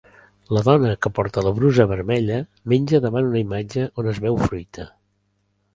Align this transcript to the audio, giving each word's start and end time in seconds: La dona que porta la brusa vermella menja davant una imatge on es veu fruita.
La 0.57 0.61
dona 0.67 0.93
que 1.05 1.11
porta 1.19 1.43
la 1.47 1.51
brusa 1.59 1.87
vermella 1.91 2.39
menja 2.75 3.03
davant 3.05 3.29
una 3.31 3.45
imatge 3.47 3.87
on 4.05 4.13
es 4.15 4.25
veu 4.27 4.45
fruita. 4.49 4.93